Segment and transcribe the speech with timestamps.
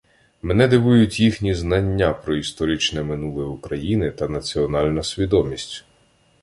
[0.41, 5.85] Мене дивують їхні знання про історичне минуле України та національна свідомість.